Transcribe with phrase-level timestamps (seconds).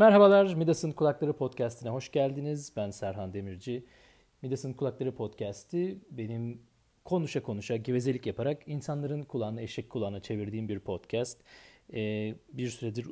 [0.00, 2.72] Merhabalar, Midas'ın Kulakları Podcast'ine hoş geldiniz.
[2.76, 3.84] Ben Serhan Demirci.
[4.42, 6.62] Midas'ın Kulakları Podcast'i benim
[7.04, 11.38] konuşa konuşa, gevezelik yaparak insanların kulağını eşek kulağına çevirdiğim bir podcast.
[11.94, 13.06] Ee, bir süredir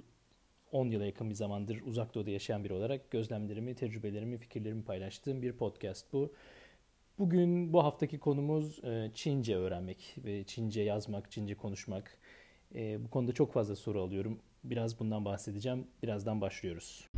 [0.72, 5.53] 10 yıla yakın bir zamandır uzak doğuda yaşayan biri olarak gözlemlerimi, tecrübelerimi, fikirlerimi paylaştığım bir
[5.53, 6.33] podcast bu.
[7.19, 12.19] Bugün bu haftaki konumuz e, Çince öğrenmek ve Çince yazmak, Çince konuşmak.
[12.75, 14.39] E, bu konuda çok fazla soru alıyorum.
[14.65, 15.87] Biraz bundan bahsedeceğim.
[16.02, 17.09] Birazdan başlıyoruz.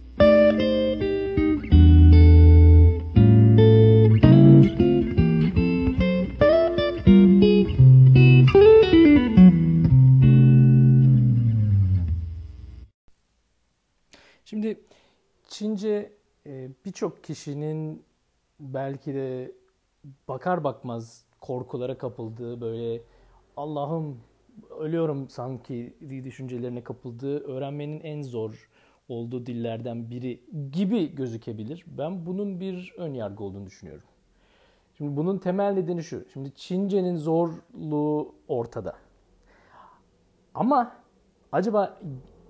[14.45, 14.81] Şimdi
[15.49, 16.13] Çince
[16.47, 18.05] e, birçok kişinin
[18.61, 19.53] belki de
[20.29, 23.03] bakar bakmaz korkulara kapıldığı böyle
[23.57, 24.21] Allah'ım
[24.81, 28.69] ölüyorum sanki düşüncelerine kapıldığı öğrenmenin en zor
[29.09, 30.41] olduğu dillerden biri
[30.73, 31.85] gibi gözükebilir.
[31.87, 34.05] Ben bunun bir ön yargı olduğunu düşünüyorum.
[34.97, 36.25] Şimdi bunun temel nedeni şu.
[36.33, 38.95] Şimdi Çince'nin zorluğu ortada.
[40.55, 40.93] Ama
[41.53, 42.01] acaba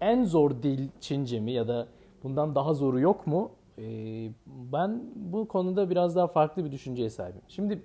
[0.01, 1.87] en zor dil Çince mi ya da
[2.23, 3.51] bundan daha zoru yok mu?
[3.79, 7.43] Ee, ben bu konuda biraz daha farklı bir düşünceye sahibim.
[7.49, 7.83] Şimdi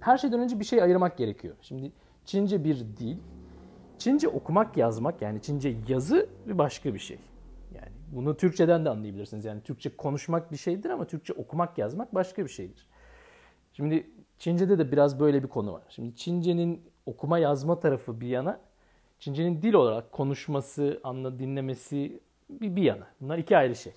[0.00, 1.56] her şeyden önce bir şey ayırmak gerekiyor.
[1.62, 1.92] Şimdi
[2.30, 3.16] Çince bir dil.
[3.98, 7.18] Çince okumak, yazmak yani Çince yazı bir başka bir şey.
[7.74, 9.44] Yani bunu Türkçeden de anlayabilirsiniz.
[9.44, 12.86] Yani Türkçe konuşmak bir şeydir ama Türkçe okumak, yazmak başka bir şeydir.
[13.72, 15.82] Şimdi Çince'de de biraz böyle bir konu var.
[15.88, 18.60] Şimdi Çince'nin okuma yazma tarafı bir yana,
[19.18, 23.06] Çince'nin dil olarak konuşması, anla dinlemesi bir, bir yana.
[23.20, 23.92] Bunlar iki ayrı şey.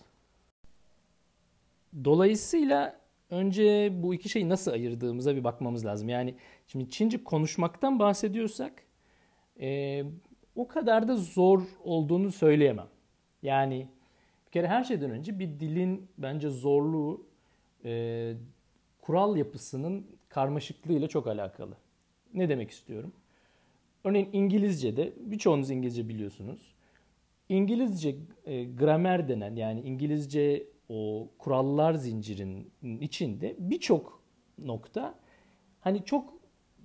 [2.03, 2.99] Dolayısıyla
[3.33, 6.09] önce bu iki şeyi nasıl ayırdığımıza bir bakmamız lazım.
[6.09, 6.35] Yani
[6.67, 8.73] şimdi Çince konuşmaktan bahsediyorsak
[9.59, 10.03] e,
[10.55, 12.87] o kadar da zor olduğunu söyleyemem.
[13.41, 13.87] Yani
[14.45, 17.25] bir kere her şeyden önce bir dilin bence zorluğu
[17.85, 18.33] e,
[19.01, 21.77] kural yapısının karmaşıklığıyla çok alakalı.
[22.33, 23.13] Ne demek istiyorum?
[24.03, 26.73] Örneğin İngilizce'de, birçoğunuz İngilizce biliyorsunuz.
[27.49, 28.15] İngilizce
[28.45, 32.71] e, gramer denen yani İngilizce o kurallar zincirinin
[33.01, 34.21] içinde birçok
[34.57, 35.15] nokta
[35.79, 36.33] hani çok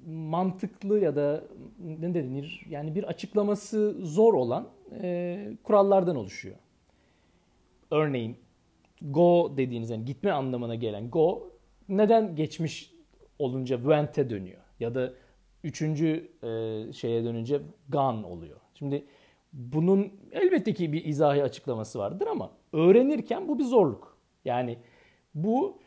[0.06, 1.44] mantıklı ya da
[1.78, 4.68] ne denir yani bir açıklaması zor olan
[5.02, 6.56] e, kurallardan oluşuyor.
[7.90, 8.36] Örneğin
[9.02, 11.52] go dediğiniz yani gitme anlamına gelen go
[11.88, 12.94] neden geçmiş
[13.38, 15.12] olunca went'e dönüyor ya da
[15.64, 18.60] üçüncü e, şeye dönünce gone oluyor.
[18.74, 19.04] Şimdi
[19.52, 24.18] bunun elbette ki bir izahi açıklaması vardır ama öğrenirken bu bir zorluk.
[24.44, 24.78] Yani
[25.34, 25.78] bu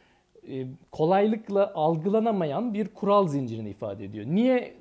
[0.47, 4.25] e, kolaylıkla algılanamayan bir kural zincirini ifade ediyor.
[4.25, 4.77] Niye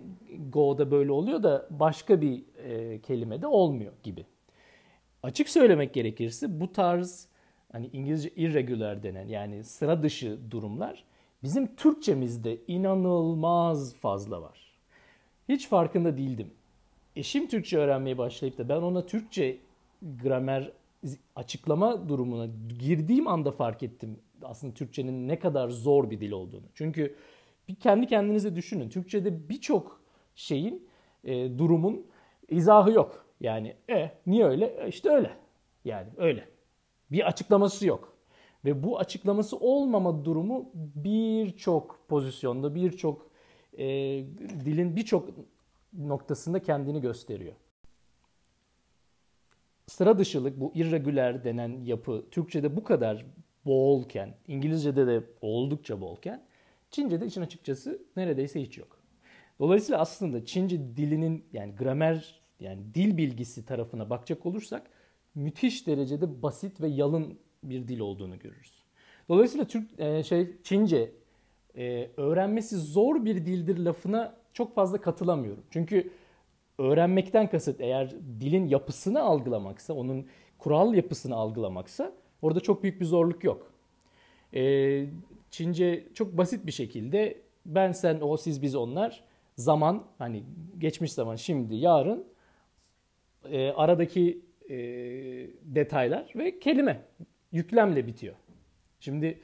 [0.52, 4.26] Go'da böyle oluyor da başka bir e, kelimede olmuyor gibi.
[5.22, 7.28] Açık söylemek gerekirse bu tarz
[7.72, 11.04] hani İngilizce irregular denen yani sıra dışı durumlar
[11.42, 14.72] bizim Türkçemizde inanılmaz fazla var.
[15.48, 16.50] Hiç farkında değildim.
[17.16, 19.58] Eşim Türkçe öğrenmeye başlayıp da ben ona Türkçe
[20.22, 20.72] gramer
[21.36, 22.46] açıklama durumuna
[22.78, 26.66] girdiğim anda fark ettim aslında Türkçenin ne kadar zor bir dil olduğunu.
[26.74, 27.16] Çünkü
[27.68, 28.88] bir kendi kendinize düşünün.
[28.88, 30.00] Türkçede birçok
[30.34, 30.88] şeyin,
[31.24, 32.06] e, durumun
[32.48, 33.26] izahı yok.
[33.40, 34.66] Yani e niye öyle?
[34.66, 35.30] E, işte öyle.
[35.84, 36.48] Yani öyle.
[37.10, 38.16] Bir açıklaması yok.
[38.64, 43.30] Ve bu açıklaması olmama durumu birçok pozisyonda, birçok
[43.78, 43.86] e,
[44.64, 45.28] dilin birçok
[45.92, 47.54] noktasında kendini gösteriyor
[49.90, 53.26] sıra dışılık, bu irregüler denen yapı Türkçe'de bu kadar
[53.66, 56.42] bolken, İngilizce'de de oldukça bolken,
[56.90, 58.98] Çince'de için açıkçası neredeyse hiç yok.
[59.58, 64.90] Dolayısıyla aslında Çince dilinin yani gramer yani dil bilgisi tarafına bakacak olursak
[65.34, 68.82] müthiş derecede basit ve yalın bir dil olduğunu görürüz.
[69.28, 71.12] Dolayısıyla Türk e, şey Çince
[71.76, 75.64] e, öğrenmesi zor bir dildir lafına çok fazla katılamıyorum.
[75.70, 76.10] Çünkü
[76.80, 78.10] öğrenmekten kasıt eğer
[78.41, 80.26] dilin yapısını algılamaksa, onun
[80.58, 82.12] kural yapısını algılamaksa
[82.42, 83.72] orada çok büyük bir zorluk yok.
[84.54, 85.06] Ee,
[85.50, 89.24] Çince çok basit bir şekilde ben sen o siz biz onlar
[89.56, 90.42] zaman hani
[90.78, 92.24] geçmiş zaman şimdi yarın
[93.50, 94.77] e, aradaki e,
[95.62, 97.04] detaylar ve kelime
[97.53, 98.34] yüklemle bitiyor.
[99.00, 99.38] Şimdi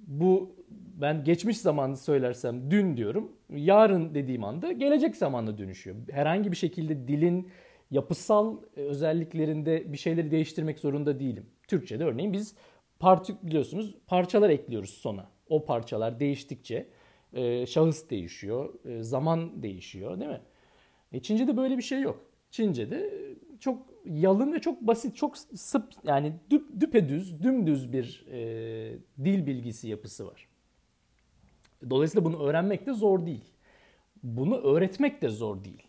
[0.00, 0.56] bu
[1.00, 3.32] ben geçmiş zamanı söylersem dün diyorum.
[3.50, 5.96] Yarın dediğim anda gelecek zamanla dönüşüyor.
[6.10, 7.48] Herhangi bir şekilde dilin
[7.90, 11.46] yapısal e, özelliklerinde bir şeyleri değiştirmek zorunda değilim.
[11.68, 12.54] Türkçe'de örneğin biz
[12.98, 15.30] parti biliyorsunuz parçalar ekliyoruz sona.
[15.48, 16.86] O parçalar değiştikçe
[17.32, 20.40] e, şahıs değişiyor, e, zaman değişiyor değil mi?
[21.12, 22.24] E, Çince'de böyle bir şey yok.
[22.50, 23.10] Çince'de
[23.60, 29.88] çok yalın ve çok basit, çok sıp yani düp, düpedüz, dümdüz bir e, dil bilgisi
[29.88, 30.48] yapısı var.
[31.90, 33.44] Dolayısıyla bunu öğrenmek de zor değil.
[34.22, 35.82] Bunu öğretmek de zor değil.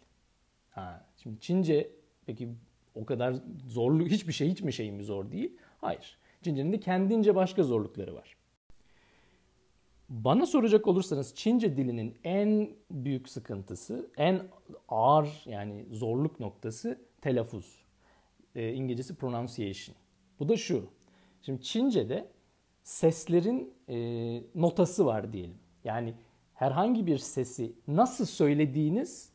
[0.71, 1.89] Ha, şimdi Çince
[2.25, 2.49] peki
[2.95, 3.35] o kadar
[3.67, 5.57] zorlu hiçbir şey hiç mi şey mi zor değil?
[5.81, 6.17] Hayır.
[6.41, 8.37] Çince'nin de kendince başka zorlukları var.
[10.09, 14.41] Bana soracak olursanız Çince dilinin en büyük sıkıntısı, en
[14.89, 17.86] ağır yani zorluk noktası telaffuz.
[18.57, 19.95] E, İngilizcesi pronunciation.
[20.39, 20.89] Bu da şu.
[21.42, 22.27] Şimdi Çince'de
[22.83, 23.98] seslerin e,
[24.56, 25.57] notası var diyelim.
[25.83, 26.13] Yani
[26.54, 29.33] herhangi bir sesi nasıl söylediğiniz,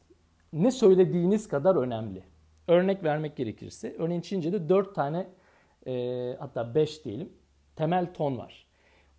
[0.53, 2.23] ne söylediğiniz kadar önemli.
[2.69, 5.27] Örnek vermek gerekirse, örneğin Çince'de 4 tane
[5.87, 7.33] e, hatta 5 diyelim
[7.77, 8.67] temel ton var.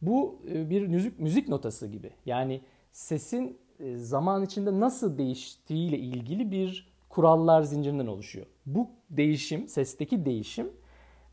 [0.01, 2.11] Bu e, bir müzik, müzik notası gibi.
[2.25, 2.61] Yani
[2.91, 8.45] sesin e, zaman içinde nasıl değiştiğiyle ilgili bir kurallar zincirinden oluşuyor.
[8.65, 10.71] Bu değişim, sesteki değişim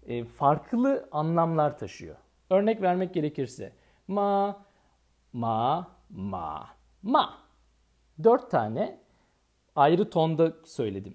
[0.06, 2.16] e, farklı anlamlar taşıyor.
[2.50, 3.72] Örnek vermek gerekirse
[4.08, 4.64] ma,
[5.32, 6.68] ma, ma,
[7.02, 7.38] ma.
[8.24, 9.00] Dört tane
[9.76, 11.14] ayrı tonda söyledim.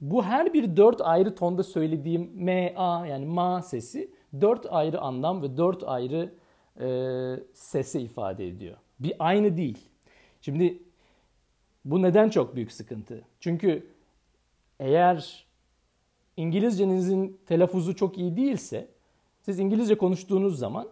[0.00, 4.10] Bu her bir dört ayrı tonda söylediğim m, a yani ma sesi
[4.40, 6.34] dört ayrı anlam ve dört ayrı
[6.80, 6.88] e,
[7.54, 8.76] sese ifade ediyor.
[9.00, 9.88] Bir aynı değil.
[10.40, 10.82] Şimdi
[11.84, 13.24] bu neden çok büyük sıkıntı?
[13.40, 13.86] Çünkü
[14.80, 15.46] eğer
[16.40, 18.88] İngilizcenizin telaffuzu çok iyi değilse
[19.42, 20.88] siz İngilizce konuştuğunuz zaman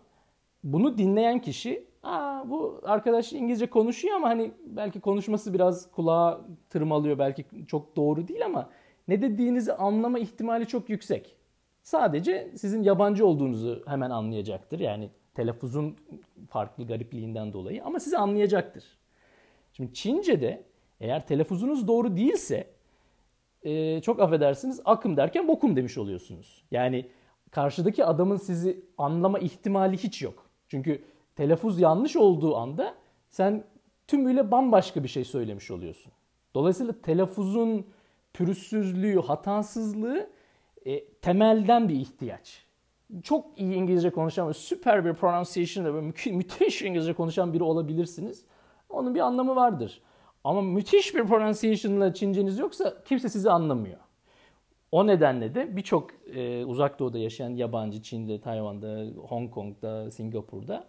[0.65, 6.41] bunu dinleyen kişi Aa, bu arkadaş İngilizce konuşuyor ama hani belki konuşması biraz kulağa
[6.71, 8.71] tırmalıyor belki çok doğru değil ama
[9.09, 11.37] ne dediğinizi anlama ihtimali çok yüksek.
[11.83, 14.81] Sadece sizin yabancı olduğunuzu hemen anlayacaktır.
[14.81, 15.97] Yani telaffuzun
[16.49, 18.85] farklı garipliğinden dolayı ama sizi anlayacaktır.
[19.73, 20.65] Şimdi Çince'de
[21.01, 22.67] eğer telaffuzunuz doğru değilse
[23.62, 26.64] e, çok affedersiniz akım derken bokum demiş oluyorsunuz.
[26.70, 27.10] Yani
[27.50, 30.50] karşıdaki adamın sizi anlama ihtimali hiç yok.
[30.69, 31.05] Çünkü
[31.37, 32.94] telaffuz yanlış olduğu anda
[33.31, 33.64] sen
[34.06, 36.12] tümüyle bambaşka bir şey söylemiş oluyorsun.
[36.55, 37.87] Dolayısıyla telaffuzun
[38.32, 40.31] pürüzsüzlüğü, hatasızlığı
[40.87, 42.66] e, temelden bir ihtiyaç.
[43.22, 48.44] Çok iyi İngilizce konuşan süper bir pronunciation ve mü- müthiş İngilizce konuşan biri olabilirsiniz.
[48.88, 50.02] Onun bir anlamı vardır.
[50.44, 53.99] Ama müthiş bir pronunciation'la Çinceniz yoksa kimse sizi anlamıyor.
[54.93, 60.85] O nedenle de birçok e, uzak doğuda yaşayan yabancı Çin'de, Tayvan'da, Hong Kong'da, Singapur'da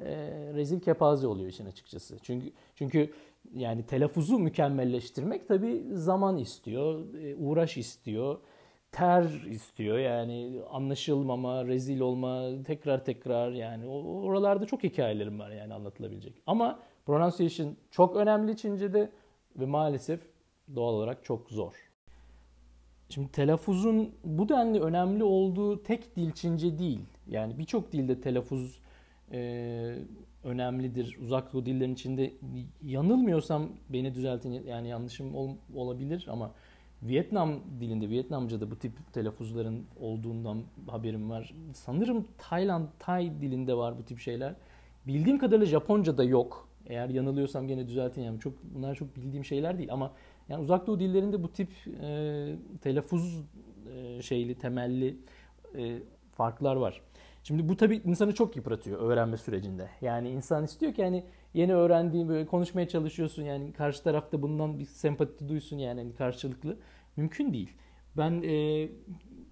[0.00, 0.06] e,
[0.54, 2.18] rezil kepaze oluyor işin açıkçası.
[2.22, 3.12] Çünkü çünkü
[3.54, 8.38] yani telaffuzu mükemmelleştirmek tabii zaman istiyor, e, uğraş istiyor,
[8.92, 9.98] ter istiyor.
[9.98, 16.34] Yani anlaşılmama, rezil olma, tekrar tekrar yani oralarda çok hikayelerim var yani anlatılabilecek.
[16.46, 19.10] Ama pronunciation çok önemli Çince'de
[19.56, 20.20] ve maalesef
[20.74, 21.72] doğal olarak çok zor.
[23.08, 27.00] Şimdi telaffuzun bu denli önemli olduğu tek dil Çince değil.
[27.28, 28.80] Yani birçok dilde telaffuz
[29.32, 29.98] e,
[30.44, 31.18] önemlidir.
[31.22, 32.32] Uzak doğu dillerin içinde
[32.82, 36.50] yanılmıyorsam beni düzeltin yani yanlışım ol, olabilir ama
[37.02, 41.54] Vietnam dilinde, Vietnamca'da bu tip telaffuzların olduğundan haberim var.
[41.74, 44.54] Sanırım Tayland, Tay dilinde var bu tip şeyler.
[45.06, 46.67] Bildiğim kadarıyla Japonca'da yok.
[46.88, 50.12] Eğer yanılıyorsam gene düzeltin yani çok bunlar çok bildiğim şeyler değil ama
[50.48, 51.68] yani uzak doğu dillerinde bu tip
[52.02, 53.44] e, telaffuz
[53.96, 55.16] e, şeyli temelli
[55.78, 55.98] e,
[56.32, 57.02] farklar var.
[57.42, 59.88] Şimdi bu tabii insanı çok yıpratıyor öğrenme sürecinde.
[60.00, 61.24] Yani insan istiyor ki yani
[61.54, 66.76] yeni öğrendiğin böyle konuşmaya çalışıyorsun yani karşı tarafta bundan bir sempati duysun yani hani karşılıklı.
[67.16, 67.70] Mümkün değil.
[68.16, 68.88] Ben e,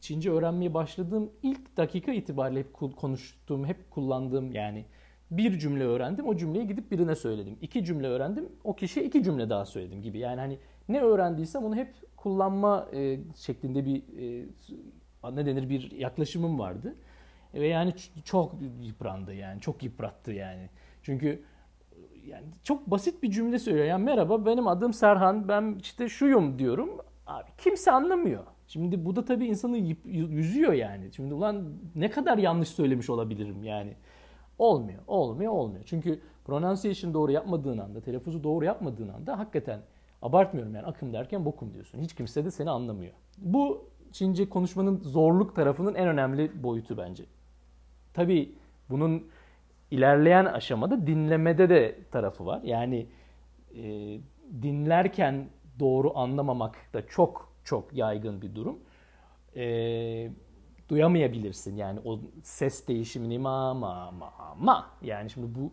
[0.00, 4.84] Çince öğrenmeye başladığım ilk dakika itibariyle hep konuştuğum, hep kullandığım yani
[5.30, 6.26] bir cümle öğrendim.
[6.26, 7.56] O cümleyi gidip birine söyledim.
[7.61, 8.49] İki cümle öğrendim.
[8.64, 10.18] O kişiye iki cümle daha söyledim gibi.
[10.18, 14.47] Yani hani ne öğrendiysem onu hep kullanma e, şeklinde bir e,
[15.35, 16.95] ne denir bir yaklaşımım vardı.
[17.54, 17.92] Ve yani
[18.25, 19.61] çok yıprandı yani.
[19.61, 20.71] Çok yıprattı yani.
[21.02, 21.42] Çünkü
[22.26, 23.87] yani çok basit bir cümle söylüyor.
[23.87, 25.49] Yani merhaba benim adım Serhan.
[25.49, 26.90] Ben işte şuyum diyorum.
[27.26, 28.45] Abi kimse anlamıyor.
[28.68, 31.12] Şimdi bu da tabii insanı yüzüyor yani.
[31.12, 33.97] Şimdi ulan ne kadar yanlış söylemiş olabilirim yani.
[34.58, 35.84] Olmuyor, olmuyor, olmuyor.
[35.84, 39.80] Çünkü pronunciation doğru yapmadığın anda, telaffuzu doğru yapmadığın anda hakikaten
[40.22, 42.00] abartmıyorum yani akım derken bokum diyorsun.
[42.00, 43.12] Hiç kimse de seni anlamıyor.
[43.38, 47.25] Bu Çince konuşmanın zorluk tarafının en önemli boyutu bence.
[48.14, 48.54] Tabii
[48.90, 49.26] bunun
[49.90, 52.62] ilerleyen aşamada dinlemede de tarafı var.
[52.64, 53.06] Yani
[53.75, 53.82] e,
[54.62, 55.48] dinlerken
[55.80, 58.78] doğru anlamamak da çok çok yaygın bir durum.
[59.56, 60.30] E,
[60.88, 65.73] duyamayabilirsin yani o ses değişimini ma ma ma ma yani şimdi bu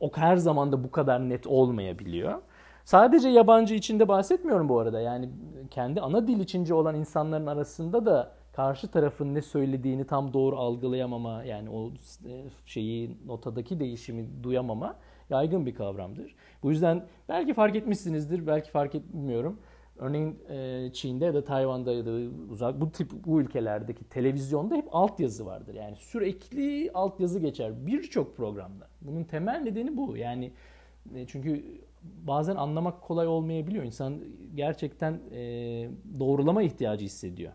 [0.00, 2.42] o her zaman da bu kadar net olmayabiliyor.
[2.84, 5.00] Sadece yabancı içinde bahsetmiyorum bu arada.
[5.00, 5.28] Yani
[5.70, 11.44] kendi ana dil içince olan insanların arasında da karşı tarafın ne söylediğini tam doğru algılayamama
[11.44, 11.88] yani o
[12.28, 14.96] e, şeyi notadaki değişimi duyamama
[15.30, 16.34] yaygın bir kavramdır.
[16.62, 19.60] Bu yüzden belki fark etmişsinizdir, belki fark etmiyorum.
[19.98, 22.10] Örneğin e, Çin'de ya da Tayvan'da ya da
[22.50, 25.74] uzak bu tip bu ülkelerdeki televizyonda hep altyazı vardır.
[25.74, 28.88] Yani sürekli altyazı geçer birçok programda.
[29.00, 30.16] Bunun temel nedeni bu.
[30.16, 30.52] Yani
[31.14, 31.64] e, çünkü
[32.02, 33.84] bazen anlamak kolay olmayabiliyor.
[33.84, 34.20] İnsan
[34.54, 35.20] gerçekten
[36.20, 37.52] doğrulama ihtiyacı hissediyor.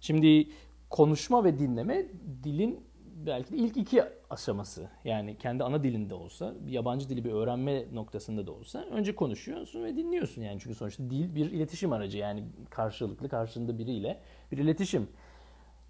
[0.00, 0.48] Şimdi
[0.90, 2.06] konuşma ve dinleme
[2.44, 2.80] dilin
[3.26, 4.88] belki de ilk iki aşaması.
[5.04, 9.84] Yani kendi ana dilinde olsa, bir yabancı dili bir öğrenme noktasında da olsa önce konuşuyorsun
[9.84, 10.60] ve dinliyorsun yani.
[10.60, 14.20] Çünkü sonuçta dil bir iletişim aracı yani karşılıklı karşında biriyle
[14.52, 15.08] bir iletişim.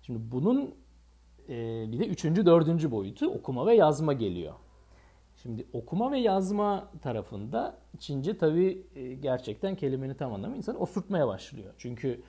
[0.03, 0.75] Şimdi bunun
[1.49, 4.55] e, bir de üçüncü, dördüncü boyutu okuma ve yazma geliyor.
[5.37, 11.75] Şimdi okuma ve yazma tarafında Çince tabii e, gerçekten kelimenin tam anlamı insanı osurtmaya başlıyor.
[11.79, 12.23] Çünkü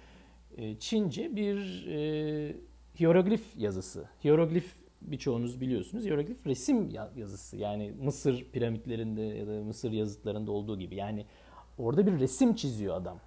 [0.58, 2.56] e, Çince bir e,
[3.00, 4.10] hieroglif yazısı.
[4.24, 4.76] Hieroglif
[5.08, 6.06] birçoğunuz biliyorsunuz.
[6.06, 7.58] Hieroglif resim yazısı.
[7.58, 10.96] Yani Mısır piramitlerinde ya da Mısır yazıtlarında olduğu gibi.
[10.96, 11.26] Yani
[11.78, 13.18] orada bir resim çiziyor adam.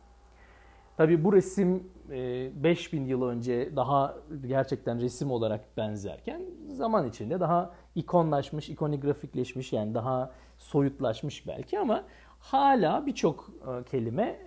[0.96, 4.16] Tabii bu resim 5000 e, yıl önce daha
[4.46, 12.04] gerçekten resim olarak benzerken zaman içinde daha ikonlaşmış, ikonigrafikleşmiş yani daha soyutlaşmış belki ama
[12.38, 14.38] hala birçok e, kelime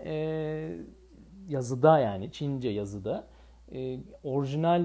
[1.49, 3.27] yazıda yani Çince yazıda
[3.71, 4.83] e, orijinal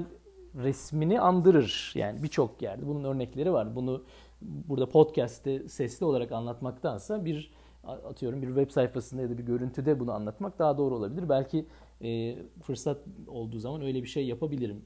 [0.54, 1.92] resmini andırır.
[1.94, 3.76] Yani birçok yerde bunun örnekleri var.
[3.76, 4.04] Bunu
[4.42, 7.52] burada podcast'te sesli olarak anlatmaktansa bir
[7.84, 11.28] atıyorum bir web sayfasında ya da bir görüntüde bunu anlatmak daha doğru olabilir.
[11.28, 11.66] Belki
[12.02, 14.84] e, fırsat olduğu zaman öyle bir şey yapabilirim.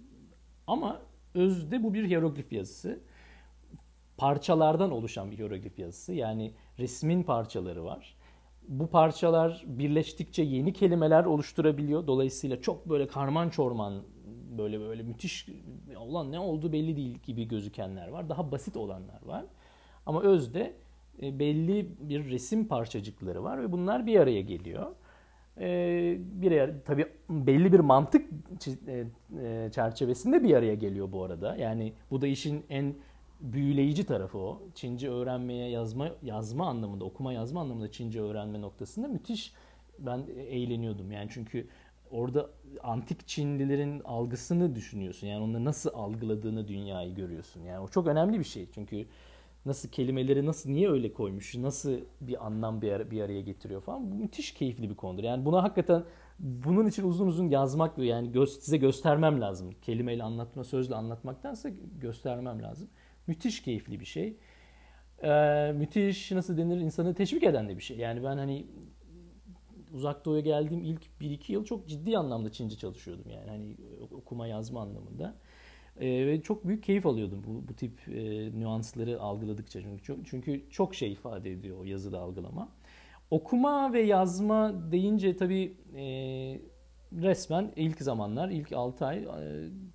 [0.66, 1.00] Ama
[1.34, 3.00] özde bu bir hieroglif yazısı.
[4.16, 6.12] Parçalardan oluşan bir hieroglif yazısı.
[6.14, 8.18] Yani resmin parçaları var
[8.68, 12.06] bu parçalar birleştikçe yeni kelimeler oluşturabiliyor.
[12.06, 14.02] Dolayısıyla çok böyle karman çorman
[14.58, 15.46] böyle böyle müthiş
[15.96, 18.28] olan ne oldu belli değil gibi gözükenler var.
[18.28, 19.44] Daha basit olanlar var.
[20.06, 20.74] Ama özde
[21.22, 24.86] e, belli bir resim parçacıkları var ve bunlar bir araya geliyor.
[25.60, 28.30] E, bir araya, tabii belli bir mantık
[28.86, 31.56] e, çerçevesinde bir araya geliyor bu arada.
[31.56, 32.94] Yani bu da işin en
[33.40, 34.62] büyüleyici tarafı o.
[34.74, 39.52] Çince öğrenmeye, yazma yazma anlamında, okuma yazma anlamında Çince öğrenme noktasında müthiş
[39.98, 41.12] ben eğleniyordum.
[41.12, 41.66] Yani çünkü
[42.10, 42.50] orada
[42.82, 45.26] antik Çinlilerin algısını düşünüyorsun.
[45.26, 47.62] Yani onları nasıl algıladığını dünyayı görüyorsun.
[47.62, 48.68] Yani o çok önemli bir şey.
[48.74, 49.06] Çünkü
[49.66, 54.10] nasıl kelimeleri nasıl niye öyle koymuş, nasıl bir anlam bir, ara, bir araya getiriyor falan.
[54.10, 55.24] Bu müthiş keyifli bir konudur.
[55.24, 56.04] Yani buna hakikaten
[56.38, 59.74] bunun için uzun uzun yazmak yani gö size göstermem lazım.
[59.82, 61.68] Kelimeyle anlatma, sözle anlatmaktansa
[62.00, 62.88] göstermem lazım.
[63.26, 64.36] Müthiş keyifli bir şey.
[65.22, 67.96] Ee, müthiş nasıl denir insanı teşvik eden de bir şey.
[67.98, 68.66] Yani ben hani
[69.92, 73.76] uzak doğuya geldiğim ilk 1-2 yıl çok ciddi anlamda Çince çalışıyordum yani hani
[74.12, 75.34] okuma yazma anlamında.
[76.00, 79.80] Ee, ve çok büyük keyif alıyordum bu, bu tip e, nüansları algıladıkça.
[79.82, 82.68] Çünkü, çünkü çok şey ifade ediyor o yazıda algılama.
[83.30, 86.04] Okuma ve yazma deyince tabii e,
[87.12, 89.26] resmen ilk zamanlar, ilk 6 ay e,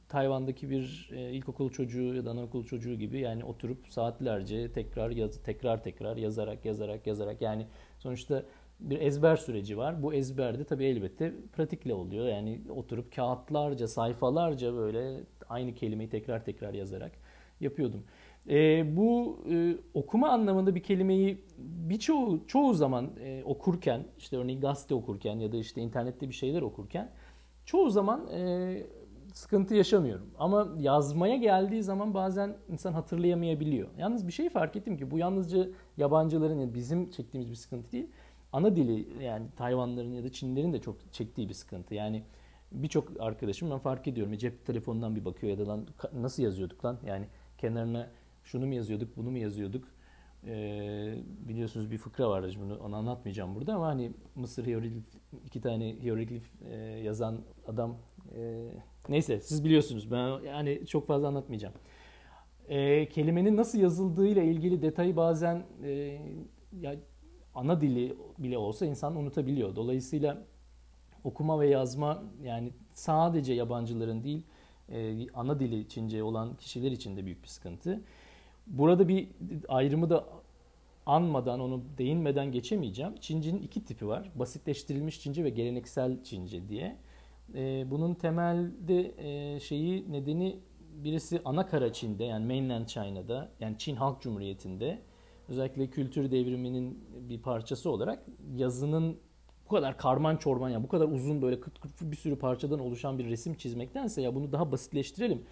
[0.10, 5.44] Tayvan'daki bir e, ilkokul çocuğu ya da anaokul çocuğu gibi yani oturup saatlerce tekrar yaz,
[5.44, 7.68] tekrar tekrar yazarak yazarak yazarak yani
[8.00, 8.44] sonuçta
[8.80, 10.04] bir ezber süreci var.
[10.04, 12.28] Bu ezberde tabii elbette pratikle oluyor.
[12.28, 17.12] Yani oturup kağıtlarca, sayfalarca böyle aynı kelimeyi tekrar tekrar yazarak
[17.60, 18.04] yapıyordum.
[18.50, 24.96] E, bu e, okuma anlamında bir kelimeyi birçoğu çoğu zaman e, okurken işte örneğin gazete
[24.96, 27.12] okurken ya da işte internette bir şeyler okurken
[27.66, 28.84] çoğu zaman e,
[29.34, 30.30] sıkıntı yaşamıyorum.
[30.40, 33.90] Ama yazmaya geldiği zaman bazen insan hatırlayamayabiliyor.
[33.98, 38.08] Yalnız bir şey fark ettim ki bu yalnızca yabancıların yani bizim çektiğimiz bir sıkıntı değil.
[38.54, 41.94] Ana dili yani Tayvanların ya da Çinlilerin de çok çektiği bir sıkıntı.
[41.94, 42.24] Yani
[42.72, 44.38] birçok arkadaşım ben fark ediyorum.
[44.38, 47.00] Cep telefonundan bir bakıyor ya da lan nasıl yazıyorduk lan?
[47.06, 47.26] Yani
[47.58, 48.10] kenarına
[48.44, 49.88] şunu mu yazıyorduk, bunu mu yazıyorduk?
[50.48, 51.16] Ee,
[51.48, 54.94] biliyorsunuz bir fıkra vardı, bunu onu anlatmayacağım burada ama hani Mısır hieroglif,
[55.46, 57.98] iki tane hieroglif e, yazan adam
[58.36, 58.70] e,
[59.10, 61.74] neyse siz biliyorsunuz ben yani çok fazla anlatmayacağım.
[62.70, 66.20] E, kelimenin nasıl yazıldığıyla ilgili detayı bazen e,
[66.82, 66.96] ya
[67.56, 69.76] ana dili bile olsa insan unutabiliyor.
[69.76, 70.38] Dolayısıyla
[71.24, 74.42] okuma ve yazma yani sadece yabancıların değil
[74.90, 78.02] e, ana dili Çince olan kişiler için de büyük bir sıkıntı.
[78.68, 79.28] Burada bir
[79.68, 80.26] ayrımı da
[81.06, 83.16] anmadan, onu değinmeden geçemeyeceğim.
[83.16, 84.32] Çince'nin iki tipi var.
[84.36, 86.98] Basitleştirilmiş Çince ve geleneksel Çince diye.
[87.56, 90.60] E, bunun temelde e, şeyi nedeni
[91.04, 95.00] birisi ana kara Çin'de yani mainland China'da yani Çin Halk Cumhuriyeti'nde
[95.48, 99.18] özellikle kültür devriminin bir parçası olarak yazının
[99.66, 103.20] bu kadar karman çorman ya bu kadar uzun böyle kıt kıt bir sürü parçadan oluşan
[103.20, 105.46] bir resim çizmektense ya bunu daha basitleştirelim.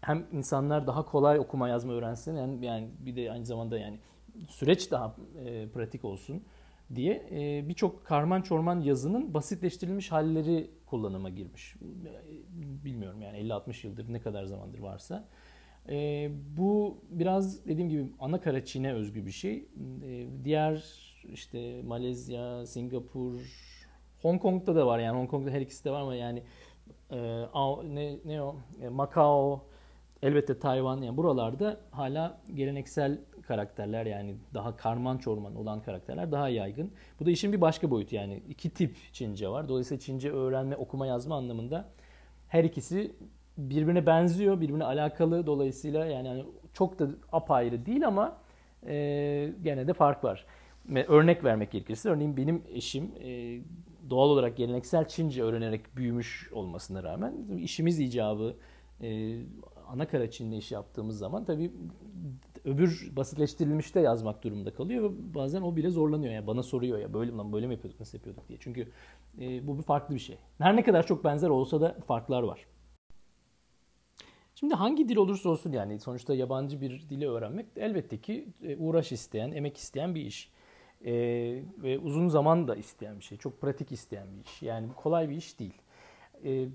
[0.00, 3.98] Hem insanlar daha kolay okuma yazma öğrensin yani, yani bir de aynı zamanda yani
[4.48, 6.42] süreç daha e, pratik olsun
[6.94, 11.74] diye e, birçok karman çorman yazının basitleştirilmiş halleri kullanıma girmiş.
[12.84, 15.28] Bilmiyorum yani 50-60 yıldır ne kadar zamandır varsa.
[15.90, 19.56] E, bu biraz dediğim gibi ana kara Çin'e özgü bir şey.
[20.04, 20.84] E, diğer
[21.32, 23.40] işte Malezya, Singapur,
[24.22, 26.42] Hong Kong'da da var yani Hong Kong'da her ikisi de var ama yani
[27.10, 27.16] e,
[27.94, 29.64] ne, ne o e, Macao,
[30.22, 36.92] elbette Tayvan yani buralarda hala geleneksel karakterler yani daha karman çorman olan karakterler daha yaygın.
[37.20, 39.68] Bu da işin bir başka boyutu yani iki tip Çince var.
[39.68, 41.88] Dolayısıyla Çince öğrenme, okuma, yazma anlamında
[42.48, 43.12] her ikisi
[43.68, 45.46] birbirine benziyor, birbirine alakalı.
[45.46, 48.36] Dolayısıyla yani hani çok da apayrı değil ama
[48.86, 48.94] e,
[49.62, 50.46] gene de fark var.
[51.08, 53.60] Örnek vermek gerekirse örneğin benim eşim e,
[54.10, 58.54] doğal olarak geleneksel Çince öğrenerek büyümüş olmasına rağmen işimiz icabı
[59.02, 59.38] e,
[59.88, 61.70] ana kara iş yaptığımız zaman tabii
[62.64, 66.32] öbür basitleştirilmiş de yazmak durumunda kalıyor ve bazen o bile zorlanıyor.
[66.32, 68.58] Yani bana soruyor ya böyle lan böyle mi yapıyorduk nasıl yapıyorduk diye.
[68.62, 68.88] Çünkü
[69.40, 70.38] e, bu bir farklı bir şey.
[70.58, 72.66] Her ne kadar çok benzer olsa da farklar var.
[74.60, 79.12] Şimdi hangi dil olursa olsun yani sonuçta yabancı bir dili öğrenmek elbette ki e, uğraş
[79.12, 80.50] isteyen, emek isteyen bir iş.
[81.04, 81.12] E,
[81.78, 83.38] ve uzun zaman da isteyen bir şey.
[83.38, 84.62] Çok pratik isteyen bir iş.
[84.62, 85.74] Yani kolay bir iş değil.
[86.44, 86.68] E,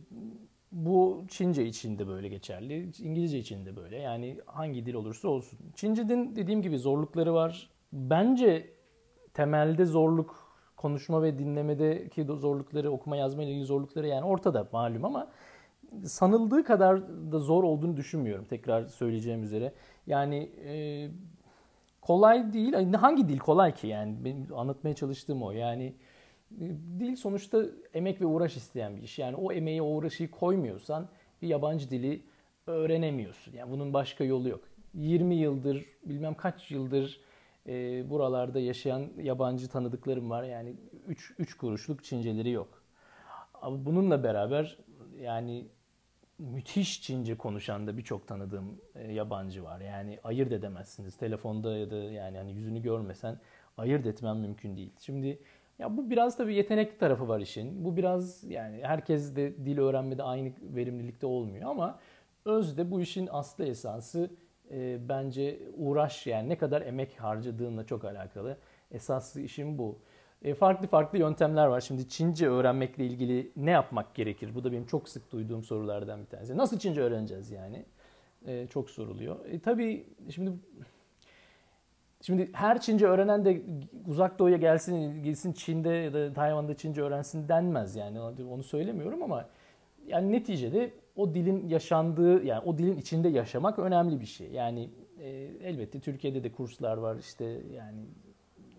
[0.72, 3.98] bu Çince için de böyle geçerli, İngilizce için de böyle.
[3.98, 5.60] Yani hangi dil olursa olsun.
[5.76, 7.70] Çince'nin dediğim gibi zorlukları var.
[7.94, 8.70] Bence
[9.34, 15.32] temelde zorluk konuşma ve dinlemedeki zorlukları, okuma yazma ile ilgili zorlukları yani ortada malum ama
[16.06, 17.02] sanıldığı kadar
[17.32, 19.74] da zor olduğunu düşünmüyorum tekrar söyleyeceğim üzere.
[20.08, 21.08] Yani e,
[22.02, 22.94] kolay değil.
[22.94, 25.52] Hangi dil kolay ki yani benim anlatmaya çalıştığım o.
[25.52, 25.94] Yani
[27.00, 29.20] dil sonuçta emek ve uğraş isteyen bir iş.
[29.20, 31.08] Yani o emeği, o uğraşı koymuyorsan
[31.42, 32.22] bir yabancı dili
[32.68, 33.54] öğrenemiyorsun.
[33.54, 34.62] Yani bunun başka yolu yok.
[34.94, 37.22] 20 yıldır, bilmem kaç yıldır
[37.68, 40.44] e, buralarda yaşayan yabancı tanıdıklarım var.
[40.44, 40.76] Yani
[41.08, 42.84] 3 3 kuruşluk Çinceleri yok.
[43.54, 44.78] Ama bununla beraber
[45.22, 45.66] yani
[46.40, 49.80] müthiş Çince konuşan da birçok tanıdığım e, yabancı var.
[49.80, 51.18] Yani ayırt edemezsiniz.
[51.18, 53.40] Telefonda ya da yani hani yüzünü görmesen
[53.78, 54.92] ayırt etmem mümkün değil.
[55.00, 55.40] Şimdi
[55.80, 57.86] ya bu biraz tabii yetenek tarafı var işin.
[57.86, 62.00] Bu biraz yani herkes de dil öğrenmede aynı verimlilikte olmuyor ama
[62.46, 64.30] özde bu işin aslı esası
[64.72, 68.58] e, bence uğraş yani ne kadar emek harcadığınla çok alakalı.
[68.92, 70.00] Esaslı işin bu.
[70.46, 71.82] E, farklı farklı yöntemler var.
[71.82, 74.56] Şimdi Çince öğrenmekle ilgili ne yapmak gerekir?
[74.56, 76.58] Bu da benim çok sık duyduğum sorulardan bir tanesi.
[76.58, 77.86] Nasıl Çince öğreneceğiz yani?
[78.48, 79.46] E, çok soruluyor.
[79.46, 80.52] E, tabii şimdi
[82.22, 83.62] Şimdi her Çince öğrenen de
[84.08, 89.50] uzak doğuya gelsin, gitsin Çin'de ya da Tayvan'da Çince öğrensin denmez yani onu söylemiyorum ama
[90.08, 94.48] yani neticede o dilin yaşandığı yani o dilin içinde yaşamak önemli bir şey.
[94.52, 94.90] Yani
[95.22, 95.30] e,
[95.64, 98.00] elbette Türkiye'de de kurslar var işte yani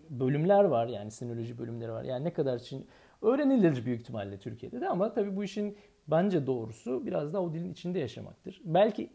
[0.09, 2.03] bölümler var yani sinoloji bölümleri var.
[2.03, 2.87] Yani ne kadar Çin
[3.21, 7.71] öğrenilir büyük ihtimalle Türkiye'de de ama tabii bu işin bence doğrusu biraz daha o dilin
[7.71, 8.61] içinde yaşamaktır.
[8.65, 9.09] Belki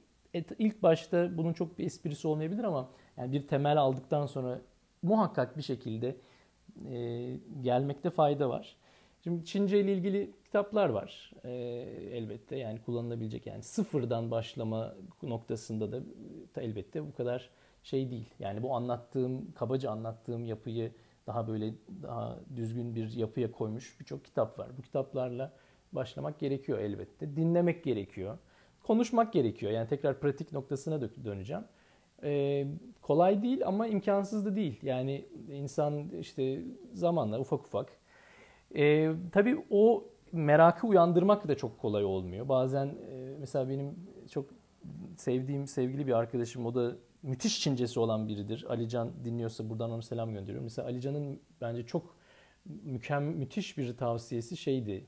[0.58, 4.60] ilk başta bunun çok bir esprisi olmayabilir ama yani bir temel aldıktan sonra
[5.02, 6.16] muhakkak bir şekilde
[6.90, 7.30] e,
[7.62, 8.76] gelmekte fayda var.
[9.24, 11.50] Şimdi Çince ile ilgili kitaplar var e,
[12.12, 16.00] elbette yani kullanılabilecek yani sıfırdan başlama noktasında da
[16.56, 17.50] elbette bu kadar
[17.82, 18.34] şey değil.
[18.38, 20.92] Yani bu anlattığım kabaca anlattığım yapıyı
[21.26, 24.68] daha böyle daha düzgün bir yapıya koymuş birçok kitap var.
[24.78, 25.52] Bu kitaplarla
[25.92, 27.36] başlamak gerekiyor elbette.
[27.36, 28.38] Dinlemek gerekiyor.
[28.82, 29.72] Konuşmak gerekiyor.
[29.72, 31.64] Yani tekrar pratik noktasına döneceğim.
[32.22, 32.66] Ee,
[33.02, 34.78] kolay değil ama imkansız da değil.
[34.82, 37.88] Yani insan işte zamanla ufak ufak.
[38.76, 42.48] Ee, tabii o merakı uyandırmak da çok kolay olmuyor.
[42.48, 43.96] Bazen e, mesela benim
[44.30, 44.46] çok
[45.16, 48.64] sevdiğim sevgili bir arkadaşım o da müthiş Çincesi olan biridir.
[48.68, 50.64] Alican dinliyorsa buradan ona selam gönderiyorum.
[50.64, 52.16] Mesela Alican'ın bence çok
[52.66, 55.06] mükemmel müthiş bir tavsiyesi şeydi.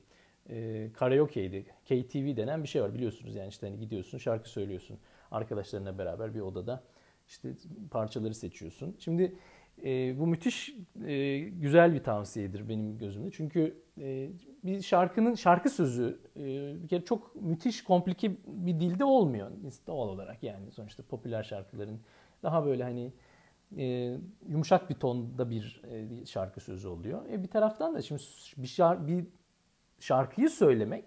[0.49, 1.65] E, karaoke'ydi.
[1.85, 4.99] KTV denen bir şey var biliyorsunuz yani işte hani gidiyorsun şarkı söylüyorsun
[5.31, 6.83] arkadaşlarına beraber bir odada
[7.27, 7.53] işte
[7.91, 8.95] parçaları seçiyorsun.
[8.99, 9.35] Şimdi
[9.83, 13.31] e, bu müthiş e, güzel bir tavsiyedir benim gözümde.
[13.31, 14.29] Çünkü e,
[14.63, 16.43] bir şarkının şarkı sözü e,
[16.83, 19.51] bir kere çok müthiş komplike bir dilde olmuyor
[19.87, 21.99] doğal olarak yani sonuçta popüler şarkıların
[22.43, 23.13] daha böyle hani
[24.47, 25.81] yumuşak bir tonda bir
[26.25, 27.25] şarkı sözü oluyor.
[27.29, 28.21] Bir taraftan da şimdi
[28.57, 29.25] bir, bir
[29.99, 31.05] şarkıyı söylemek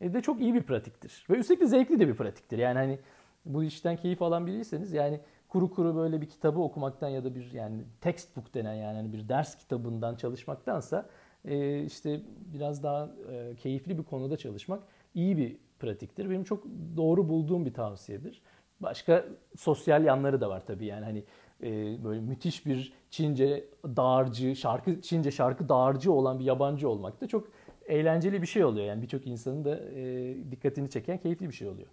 [0.00, 2.58] de çok iyi bir pratiktir ve üstelik de zevkli de bir pratiktir.
[2.58, 2.98] Yani hani
[3.44, 5.20] bu işten keyif alan biriyseniz yani
[5.54, 9.28] kuru kuru böyle bir kitabı okumaktan ya da bir yani textbook denen yani hani bir
[9.28, 11.08] ders kitabından çalışmaktansa
[11.44, 12.20] e, işte
[12.54, 14.82] biraz daha e, keyifli bir konuda çalışmak
[15.14, 16.30] iyi bir pratiktir.
[16.30, 16.64] Benim çok
[16.96, 18.42] doğru bulduğum bir tavsiyedir.
[18.80, 19.24] Başka
[19.56, 21.24] sosyal yanları da var tabii yani hani
[21.62, 27.28] e, böyle müthiş bir Çince dağarcı, şarkı Çince şarkı dağarcı olan bir yabancı olmak da
[27.28, 27.48] çok
[27.86, 28.86] eğlenceli bir şey oluyor.
[28.86, 31.88] Yani birçok insanın da e, dikkatini çeken keyifli bir şey oluyor.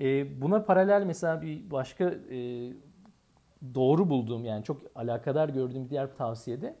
[0.00, 2.72] E, buna paralel mesela bir başka e,
[3.74, 6.76] doğru bulduğum yani çok alakadar gördüğüm bir diğer tavsiyede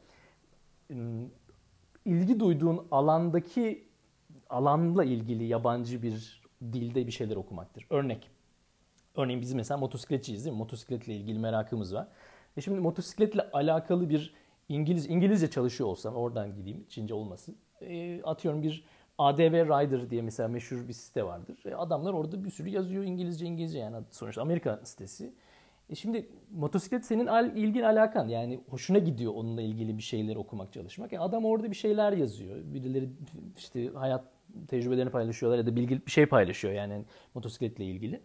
[2.04, 3.88] ilgi duyduğun alandaki
[4.50, 7.86] alanla ilgili yabancı bir dilde bir şeyler okumaktır.
[7.90, 8.30] Örnek.
[9.16, 10.58] Örneğin biz mesela motosikletçiyiz değil mi?
[10.58, 12.08] Motosikletle ilgili merakımız var.
[12.56, 14.34] E şimdi motosikletle alakalı bir
[14.68, 17.56] İngiliz İngilizce çalışıyor olsam oradan gideyim Çince olmasın.
[17.80, 18.84] E, atıyorum bir
[19.18, 21.58] ADV Rider diye mesela meşhur bir site vardır.
[21.64, 25.34] E, adamlar orada bir sürü yazıyor İngilizce İngilizce yani sonuçta Amerika sitesi.
[25.90, 30.72] E şimdi motosiklet senin al, ilgin alakan yani hoşuna gidiyor onunla ilgili bir şeyler okumak
[30.72, 31.12] çalışmak.
[31.12, 32.56] Yani adam orada bir şeyler yazıyor.
[32.64, 33.08] Birileri
[33.58, 34.24] işte hayat
[34.68, 38.20] tecrübelerini paylaşıyorlar ya da bilgi bir şey paylaşıyor yani motosikletle ilgili.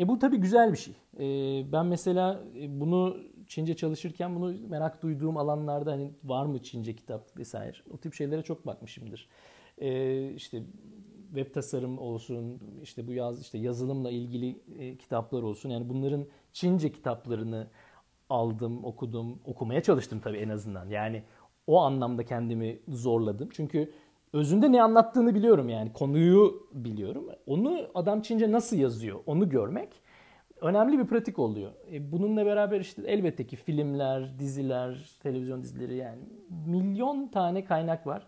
[0.00, 0.94] E bu tabii güzel bir şey.
[1.18, 3.16] E, ben mesela e, bunu
[3.46, 8.42] Çince çalışırken bunu merak duyduğum alanlarda hani var mı Çince kitap vesaire o tip şeylere
[8.42, 9.28] çok bakmışımdır.
[9.78, 10.62] E, işte
[11.34, 15.70] web tasarım olsun, işte bu yaz işte yazılımla ilgili e, kitaplar olsun.
[15.70, 17.66] Yani bunların Çince kitaplarını
[18.30, 20.88] aldım, okudum, okumaya çalıştım tabii en azından.
[20.88, 21.22] Yani
[21.66, 23.48] o anlamda kendimi zorladım.
[23.52, 23.92] Çünkü
[24.32, 27.28] özünde ne anlattığını biliyorum yani konuyu biliyorum.
[27.46, 29.88] Onu adam Çince nasıl yazıyor onu görmek
[30.60, 31.72] önemli bir pratik oluyor.
[31.92, 36.18] E, bununla beraber işte elbette ki filmler, diziler, televizyon dizileri yani
[36.66, 38.26] milyon tane kaynak var.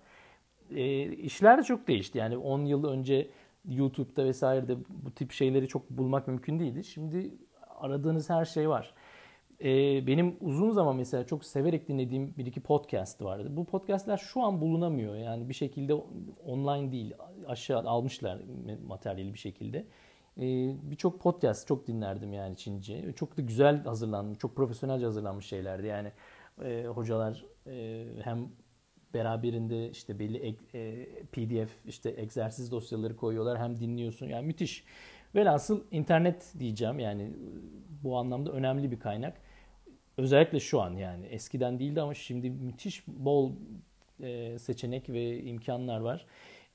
[0.71, 2.19] E, işler çok değişti.
[2.19, 3.31] Yani 10 yıl önce
[3.69, 6.85] YouTube'da vesairede bu tip şeyleri çok bulmak mümkün değildi.
[6.85, 7.35] Şimdi
[7.81, 8.95] aradığınız her şey var.
[9.61, 13.49] Ee, benim uzun zaman mesela çok severek dinlediğim bir iki podcast vardı.
[13.57, 15.15] Bu podcastler şu an bulunamıyor.
[15.15, 15.95] Yani bir şekilde
[16.47, 17.15] online değil.
[17.47, 18.39] Aşağı almışlar
[18.87, 19.87] materyali bir şekilde.
[20.41, 23.13] Ee, Birçok podcast çok dinlerdim yani Çince.
[23.13, 25.87] Çok da güzel hazırlanmış, çok profesyonelce hazırlanmış şeylerdi.
[25.87, 26.13] Yani
[26.65, 28.49] e, hocalar e, hem
[29.15, 34.27] beraberinde işte belli e, PDF işte egzersiz dosyaları koyuyorlar hem dinliyorsun.
[34.27, 34.85] Yani müthiş.
[35.35, 37.31] Velhasıl internet diyeceğim yani
[38.03, 39.41] bu anlamda önemli bir kaynak.
[40.17, 43.53] Özellikle şu an yani eskiden değildi ama şimdi müthiş bol
[44.23, 46.27] e, seçenek ve imkanlar var.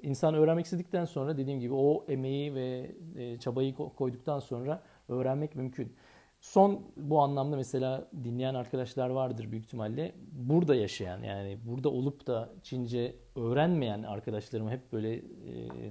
[0.02, 5.94] İnsan öğrenmek istedikten sonra dediğim gibi o emeği ve e, çabayı koyduktan sonra öğrenmek mümkün.
[6.46, 10.12] Son bu anlamda mesela dinleyen arkadaşlar vardır büyük ihtimalle.
[10.32, 15.22] Burada yaşayan yani burada olup da Çince öğrenmeyen arkadaşlarıma hep böyle e,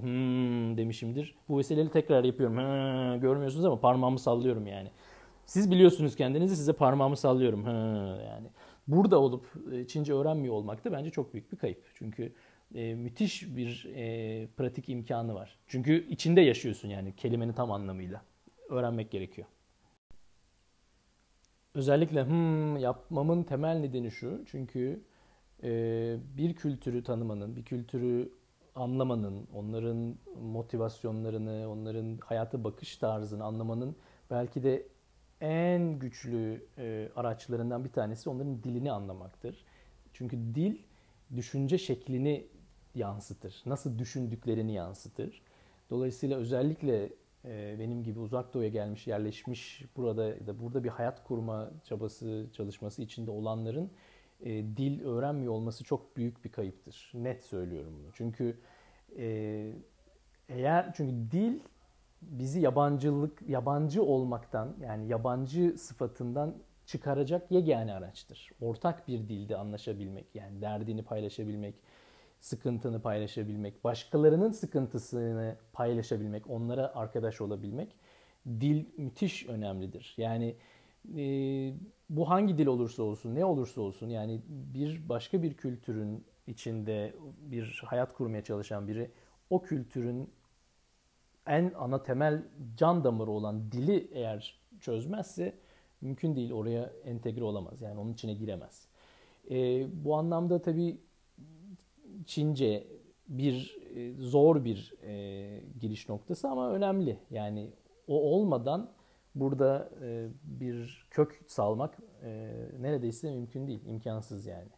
[0.03, 1.35] hmm demişimdir.
[1.49, 2.57] Bu vesileyle tekrar yapıyorum.
[2.57, 4.89] Hmm, görmüyorsunuz ama parmağımı sallıyorum yani.
[5.47, 7.65] Siz biliyorsunuz kendinizi size parmağımı sallıyorum.
[7.65, 8.49] Hmm, yani
[8.89, 11.85] burada olup e, Çince öğrenmiyor olmak da bence çok büyük bir kayıp.
[11.95, 12.33] Çünkü
[12.75, 15.59] e, müthiş bir e, pratik imkanı var.
[15.67, 18.23] Çünkü içinde yaşıyorsun yani kelimenin tam anlamıyla.
[18.69, 19.47] Öğrenmek gerekiyor.
[21.75, 24.45] Özellikle hmm yapmamın temel nedeni şu.
[24.47, 25.03] Çünkü
[25.63, 25.71] e,
[26.37, 28.33] bir kültürü tanımanın, bir kültürü
[28.75, 33.97] anlamanın, onların motivasyonlarını, onların hayata bakış tarzını anlamanın
[34.31, 34.87] belki de
[35.41, 39.65] en güçlü e, araçlarından bir tanesi onların dilini anlamaktır.
[40.13, 40.79] Çünkü dil
[41.37, 42.47] düşünce şeklini
[42.95, 43.63] yansıtır.
[43.67, 45.43] Nasıl düşündüklerini yansıtır.
[45.91, 47.11] Dolayısıyla özellikle
[47.79, 53.31] benim gibi uzak doğuya gelmiş, yerleşmiş burada da burada bir hayat kurma çabası, çalışması içinde
[53.31, 53.91] olanların
[54.41, 57.11] e, dil öğrenmiyor olması çok büyük bir kayıptır.
[57.15, 58.13] Net söylüyorum bunu.
[58.13, 58.59] Çünkü
[59.19, 59.73] e,
[60.49, 61.61] eğer çünkü dil
[62.23, 66.55] bizi yabancılık, yabancı olmaktan yani yabancı sıfatından
[66.87, 68.51] çıkaracak yegane araçtır.
[68.61, 71.75] Ortak bir dilde anlaşabilmek, yani derdini paylaşabilmek,
[72.45, 77.97] sıkıntını paylaşabilmek, başkalarının sıkıntısını paylaşabilmek, onlara arkadaş olabilmek
[78.47, 80.15] dil müthiş önemlidir.
[80.17, 80.57] Yani
[81.17, 81.25] e,
[82.11, 87.83] bu hangi dil olursa olsun, ne olursa olsun yani bir başka bir kültürün içinde bir
[87.87, 89.11] hayat kurmaya çalışan biri
[89.51, 90.31] o kültürün
[91.47, 92.43] en ana temel
[92.77, 95.55] can damarı olan dili eğer çözmezse
[96.01, 97.83] mümkün değil oraya entegre olamaz.
[97.83, 98.89] Yani onun içine giremez.
[99.51, 100.99] E, bu anlamda tabii
[102.27, 102.87] Çince
[103.29, 107.19] bir e, zor bir e, giriş noktası ama önemli.
[107.31, 107.71] Yani
[108.09, 108.91] o olmadan
[109.35, 114.69] burada e, bir kök salmak e, neredeyse mümkün değil, imkansız yani.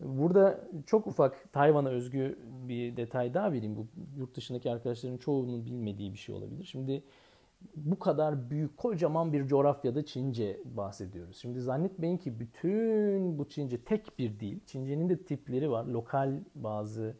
[0.00, 3.76] Burada çok ufak Tayvan'a özgü bir detay daha vereyim.
[3.76, 6.64] Bu yurt dışındaki arkadaşların çoğunun bilmediği bir şey olabilir.
[6.64, 7.02] Şimdi
[7.76, 11.36] bu kadar büyük, kocaman bir coğrafyada Çince bahsediyoruz.
[11.36, 14.60] Şimdi zannetmeyin ki bütün bu Çince tek bir dil.
[14.66, 15.84] Çincenin de tipleri var.
[15.84, 17.16] Lokal bazı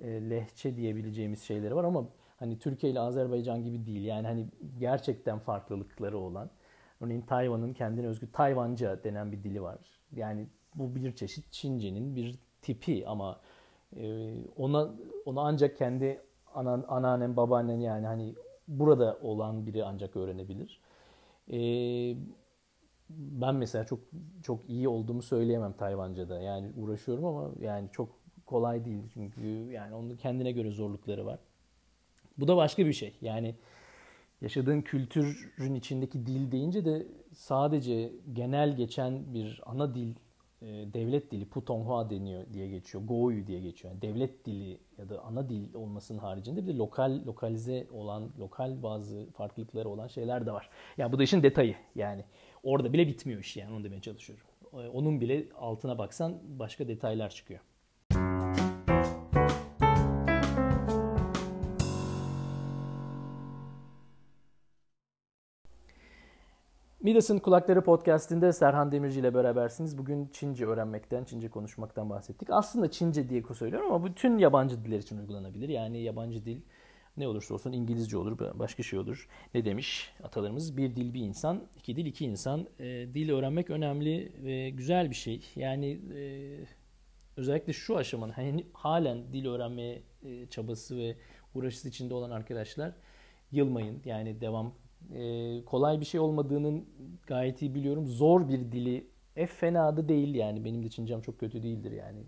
[0.00, 2.06] e, lehçe diyebileceğimiz şeyleri var ama
[2.38, 4.04] hani Türkiye ile Azerbaycan gibi değil.
[4.04, 4.46] Yani hani
[4.78, 6.50] gerçekten farklılıkları olan.
[7.00, 9.78] Örneğin Tayvan'ın kendine özgü Tayvanca denen bir dili var.
[10.16, 13.40] Yani bu bir çeşit Çince'nin bir tipi ama
[13.96, 14.90] e, ona
[15.24, 16.20] onu ancak kendi
[16.54, 18.34] anan, anneannen, babaannen yani hani
[18.70, 20.80] burada olan biri ancak öğrenebilir.
[21.52, 21.58] E,
[23.10, 24.00] ben mesela çok
[24.42, 26.40] çok iyi olduğumu söyleyemem Tayvanca'da.
[26.40, 28.08] Yani uğraşıyorum ama yani çok
[28.46, 31.38] kolay değil çünkü yani onun kendine göre zorlukları var.
[32.38, 33.16] Bu da başka bir şey.
[33.22, 33.54] Yani
[34.40, 40.14] yaşadığın kültürün içindeki dil deyince de sadece genel geçen bir ana dil,
[40.62, 43.94] e, devlet dili, Putonghua deniyor diye geçiyor, Goyu diye geçiyor.
[43.94, 48.82] Yani devlet dili ya da ana dil olmasının haricinde bir de lokal, lokalize olan, lokal
[48.82, 50.70] bazı farklılıkları olan şeyler de var.
[50.98, 51.76] Yani bu da işin detayı.
[51.94, 52.24] Yani
[52.62, 54.46] orada bile bitmiyor iş yani onu demeye çalışıyorum.
[54.72, 57.60] E, onun bile altına baksan başka detaylar çıkıyor.
[67.10, 69.98] Midas'ın Kulakları Podcast'inde Serhan Demirci ile berabersiniz.
[69.98, 72.50] Bugün Çince öğrenmekten, Çince konuşmaktan bahsettik.
[72.50, 75.68] Aslında Çince diye söylüyorum ama bütün yabancı diller için uygulanabilir.
[75.68, 76.60] Yani yabancı dil
[77.16, 79.28] ne olursa olsun İngilizce olur, başka şey olur.
[79.54, 80.76] Ne demiş atalarımız?
[80.76, 82.66] Bir dil bir insan, iki dil iki insan.
[82.78, 85.44] E, dil öğrenmek önemli ve güzel bir şey.
[85.56, 86.20] Yani e,
[87.36, 91.16] özellikle şu aşamanın hani halen dil öğrenmeye e, çabası ve
[91.54, 92.92] uğraşısı içinde olan arkadaşlar
[93.52, 94.02] yılmayın.
[94.04, 94.72] Yani devam
[95.14, 96.84] e, kolay bir şey olmadığının
[97.26, 98.06] gayet iyi biliyorum.
[98.06, 100.64] Zor bir dili e fena da değil yani.
[100.64, 102.22] Benim de Çincem çok kötü değildir yani.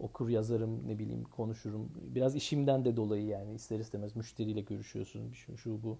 [0.00, 1.92] Okur yazarım ne bileyim konuşurum.
[2.14, 5.32] Biraz işimden de dolayı yani ister istemez müşteriyle görüşüyorsun.
[5.32, 5.98] Şu, şu bu.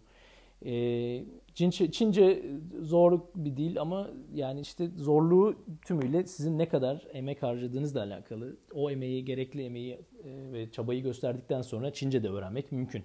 [0.64, 2.43] E, Çince, Çince
[2.83, 8.57] zor bir dil ama yani işte zorluğu tümüyle sizin ne kadar emek harcadığınızla alakalı.
[8.75, 9.93] O emeği, gerekli emeği
[10.25, 13.05] e, ve çabayı gösterdikten sonra Çince de öğrenmek mümkün.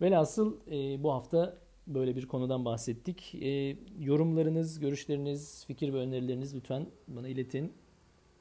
[0.00, 3.34] Velhasıl e, bu hafta böyle bir konudan bahsettik.
[3.34, 7.72] E, yorumlarınız, görüşleriniz, fikir ve önerileriniz lütfen bana iletin.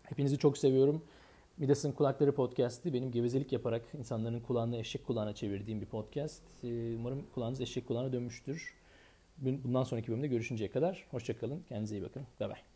[0.04, 1.02] Hepinizi çok seviyorum.
[1.58, 6.44] Midas'ın Kulakları Podcast'i benim gevezelik yaparak insanların kulağını eşek kulağına çevirdiğim bir podcast.
[6.64, 8.74] E, umarım kulağınız eşek kulağına dönmüştür.
[9.38, 11.64] Bundan sonraki bölümde görüşünceye kadar hoşçakalın.
[11.70, 12.24] Kendinize iyi bakın.
[12.40, 12.71] Bye bye.